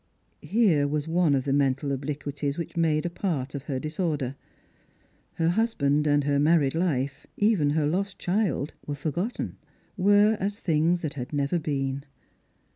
Here 0.41 0.87
was 0.87 1.07
one 1.07 1.35
of 1.35 1.43
the 1.45 1.53
mental 1.53 1.91
obliquities 1.91 2.57
which 2.57 2.75
made 2.75 3.05
a 3.05 3.09
part 3.11 3.53
of 3.53 3.65
her 3.65 3.77
disorder. 3.79 4.35
Her 5.35 5.49
husband 5.49 6.07
and 6.07 6.23
her 6.23 6.39
married 6.39 6.73
life, 6.73 7.27
even 7.37 7.69
her 7.69 7.85
lost 7.85 8.17
child, 8.17 8.73
were 8.87 8.95
forgotten; 8.95 9.57
were 9.97 10.37
as 10.39 10.59
things 10.59 11.03
that 11.03 11.13
had 11.13 11.31
never 11.31 11.59
been. 11.59 12.03